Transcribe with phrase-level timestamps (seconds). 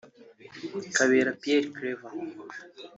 [0.95, 2.11] Kabera Pierre Claver